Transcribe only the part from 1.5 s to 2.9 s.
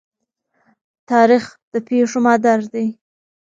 د پېښو مادر دی.